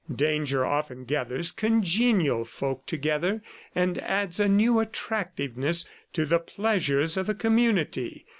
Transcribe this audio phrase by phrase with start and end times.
[0.15, 3.43] Danger often gathers congenial folk together
[3.75, 8.25] and adds a new attractiveness to the pleasures of a community.